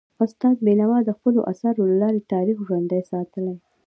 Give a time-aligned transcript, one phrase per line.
[0.25, 3.55] استاد بینوا د خپلو اثارو له لارې تاریخ ژوندی ساتلی.